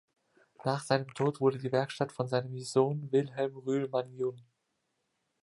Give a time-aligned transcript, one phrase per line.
[0.65, 4.41] Nach seinem Tod wurde die Werkstatt von seinem Sohn Wilhelm Rühlmann jun.